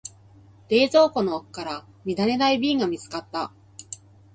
[0.67, 3.53] 冷蔵庫の奥から見慣れない瓶が見つかった。